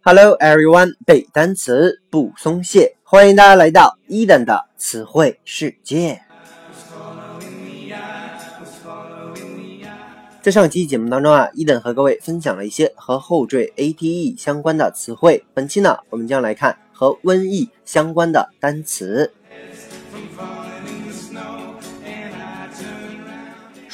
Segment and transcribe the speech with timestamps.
[0.00, 6.22] Hello everyone，背单词不松懈，欢迎大家来到一等的词汇世界。
[10.40, 15.44] 在上期节目当中啊，一等和各位分享了一些和后缀 ate 相关的词汇。
[15.52, 19.30] 本期呢，我们将来看和瘟疫相关的单词。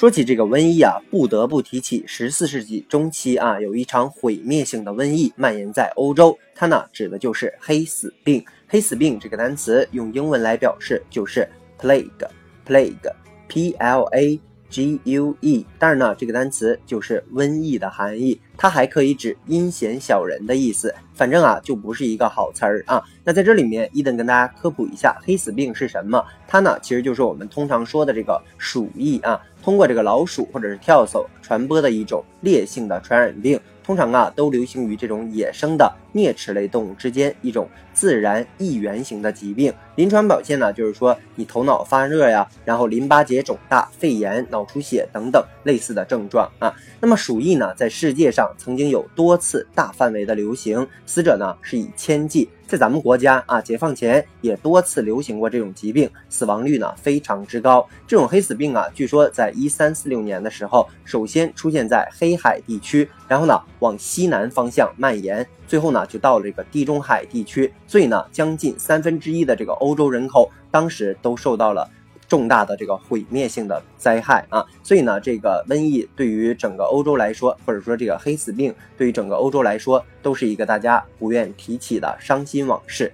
[0.05, 8.45] 说起这个瘟疫啊，不得不提起十四世纪中期啊，有一场毁灭性的瘟疫蔓延在欧洲，它呢指的就是黑死病。
[8.69, 11.49] 黑死病这个单词用英文来表示就是
[11.81, 14.39] plague，plague，p l a。
[14.69, 20.95] G U E，当然呢，这个单词就是瘟疫的含义，它还可以指阴险小人的意思。
[21.15, 23.01] 反正啊，就不是一个好词儿啊。
[23.23, 26.25] 那在这里面，伊登跟大家科普一下，黑死病是什么？
[26.49, 33.61] 它呢，其实就是我们通常说的这个鼠疫啊，通过这个老鼠或者是跳蚤传播的一种烈性的传染病。
[33.85, 39.71] 通常啊，都流行于这种野生的啮齿类动物之间，一种自然疫源型的疾病。
[39.97, 46.75] 临床表现呢，就是说你头脑发热呀，然后淋巴结肿大、肺炎、脑出血等等类似的症状啊。
[46.99, 52.49] 那么鼠疫呢，在世界上曾经有多次大范围的流行，死者呢是以千计。
[52.67, 57.87] 在咱们国家啊，解放前也多次流行过这种疾病，死亡率呢非常之高。
[58.07, 67.71] 这种黑死病啊，据说在一三四六年的时候，首先出现在黑海地区，然后呢往西南方向蔓延，最后呢就到了这个地中海地区。
[67.87, 71.89] 所以呢，将近三分之一的这个欧洲人口当时都受到了。
[72.29, 83.13] 重大的这个毁灭性的灾害啊，所以呢，这个瘟疫对于整个欧洲来说，或者说这个黑死病对于整个欧洲来说，都是一个大家不愿提起的伤心往事。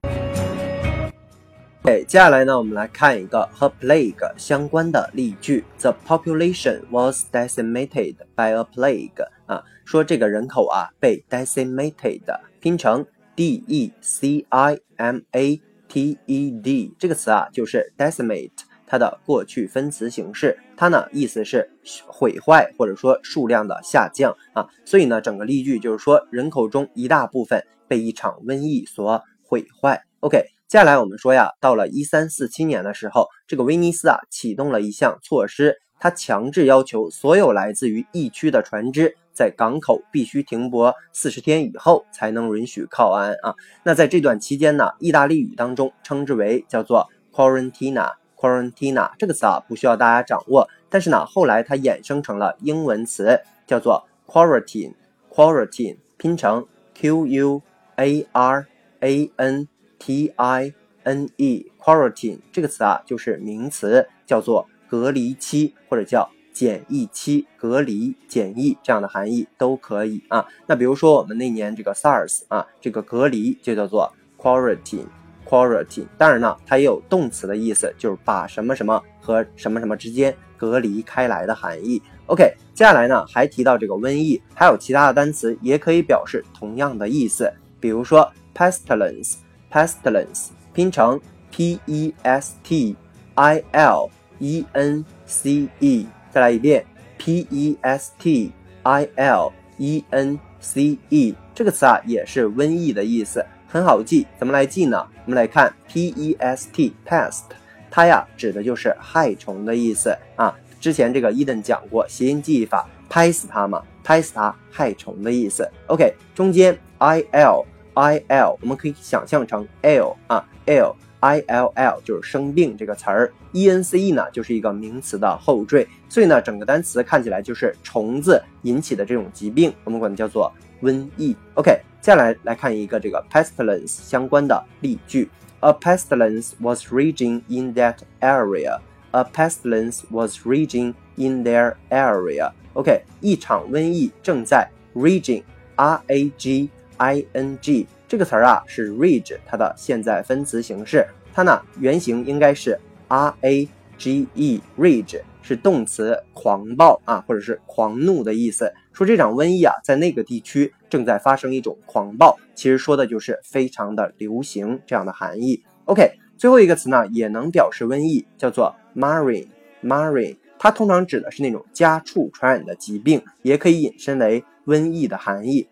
[1.83, 9.27] OK，接下来呢，我们来看一个和 plague 相关的例句：The population was decimated by a plague。
[9.47, 12.21] 啊，说这个人口啊被 decimated，
[12.61, 18.51] 拼成 d e c i m a t e d，这个词啊就是 decimate。
[18.91, 21.71] 它的过去分词形式，它呢意思是
[22.09, 30.03] 毁坏或者说数量的下降啊，所以呢整个例句就是说人口中一大部分被一场瘟疫所毁坏。
[30.19, 43.55] OK，接下来我们说呀，到了一三四七年的时候，这个威尼斯啊启动了一项措施，它强制要求所有来自于疫区的船只在港口必须停泊四十天以后才能允许靠岸啊。
[43.85, 48.15] 那在这段期间呢，意大利语当中称之为叫做 quarantina。
[48.41, 54.95] Quarantina 这个词啊，不需要大家掌握，但是呢，后来它衍生成了英文词，叫做 quarantine。
[55.31, 57.63] Quarantine 拼成 Q U
[57.97, 58.67] A R
[59.01, 59.69] A N
[59.99, 61.71] T I N E。
[61.79, 70.47] Quarantine 这个词啊，就是名词，叫做隔离期或者叫检疫期、隔离、检疫这样的含义都可以啊。
[70.67, 75.07] 那比如说我们那年这个 SARS 啊，这个隔离就叫做 quarantine。
[75.51, 82.01] Quarantine，当然呢，它也有动词的意思，就是把什么什么和什么什么之间隔离开来的含义。
[82.27, 92.95] OK，接下来呢，还提到这个瘟疫，还有其他的单词也可以表示同样的意思，比如说 pestilence，pestilence 拼成 p e s t
[93.35, 96.87] i l e n c e，再来一遍
[97.19, 98.53] p e s t
[98.85, 103.45] i l e n c e，这个词啊也是瘟疫的意思。
[103.73, 105.07] 很好记，怎么来记呢？
[105.25, 107.43] 我们来看 p e s t pest，
[107.89, 110.53] 它呀指的就是害虫的意思啊。
[110.81, 115.71] 之前这个伊登讲过谐音记忆法，拍死它嘛，拍死它，害虫的意思。
[115.87, 117.65] OK，中间 i l
[117.95, 131.37] i l，我们可以想象成 l 啊 l i l l 就是生病这个词儿，e n c e 呢就是一个名词的后缀，所以呢整个单词看起来就是虫子引起的这种疾病，我们管它叫做瘟疫。
[131.55, 131.81] OK。
[132.02, 135.30] 接下来来看一个这个 pestilence 相关的例句：
[135.62, 138.80] A pestilence was raging in that area.
[139.12, 142.52] A pestilence was raging in their area.
[142.74, 153.68] OK，一场瘟疫正在 raging，r a g i n g 这个词儿啊是 rage 它的现在分词形式，它呢原型应该是 r a
[153.98, 158.73] g e rage 是动词狂暴啊或者是狂怒的意思。
[158.93, 160.73] 说这场瘟疫啊在那个地区。
[160.91, 165.63] 正在发生一种狂暴，其实说的就是非常的流行这样的含义。
[165.85, 169.47] OK，最后一个词呢也能表示瘟疫，叫做 marine。
[169.85, 175.69] marine 它通常指的是那种家畜传染的疾病，也可以引申为瘟疫的含义。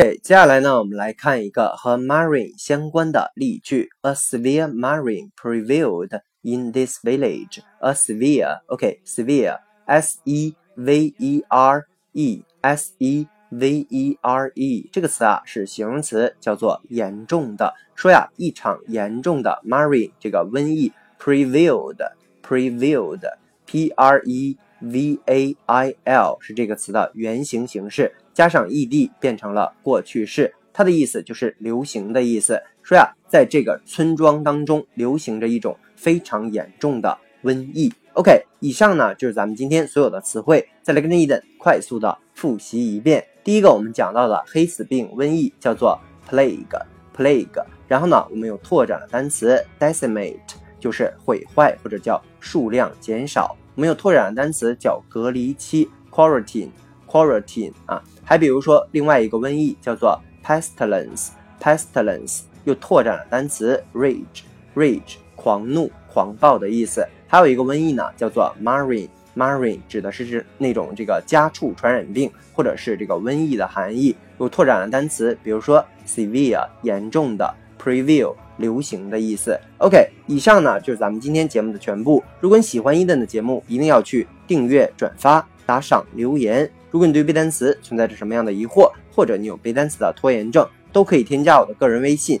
[0.00, 7.59] OK，接下来呢我们来看一个和 marine 相关的例句：A severe marine prevailed in this village.
[7.79, 9.59] A severe，OK，severe。
[9.85, 17.73] s e v e r e s e v e r e 这个词啊是形容词，叫做严重的。
[17.95, 21.97] 说呀，一场严重的 Mari 这个瘟疫 prevailed
[22.41, 23.33] prevailed
[23.65, 30.55] p r e v a i l 是这个词的原形形式，加上 e d 变成了过去式。
[30.73, 32.63] 它的意思就是流行的意思。
[32.81, 37.92] 说呀， 在这个村庄当中流行着一种非常严重的瘟疫。
[38.14, 40.68] OK，以上呢就是咱们今天所有的词汇。
[40.82, 43.24] 再来跟着伊登快速的复习一遍。
[43.44, 47.64] 第一个我们讲到的黑死病瘟疫叫做 plague，plague。
[47.88, 50.38] 然后呢，我们有拓展的单词 decimate，
[50.80, 53.56] 就是毁坏或者叫数量减少。
[53.74, 58.02] 我们有拓展的单词叫隔离期 quarantine，quarantine 啊。
[58.24, 60.20] 还比如说另外一个瘟疫叫做。
[60.46, 67.06] pestilence，pestilence 又拓展了单词 rage，rage 狂怒、狂暴的意思。
[67.26, 74.14] 还有一个瘟疫呢，叫做 marine，marine 指的是是那种这个家畜传染病或者是这个瘟疫的含义。
[74.38, 79.58] 有拓展了单词，比如说 severe 严重的，prevail 流行的意思。
[79.78, 82.22] OK，以上呢就是咱们今天节目的全部。
[82.40, 86.70] 如果你喜欢伊登的节目，一定要去订阅、转发、打赏、留言。
[86.90, 92.40] 如果你对背单词存在着什么样的疑惑，或者你有背单词的拖延症，都可以添加我的个人微信